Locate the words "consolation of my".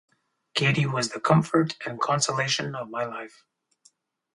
2.01-3.05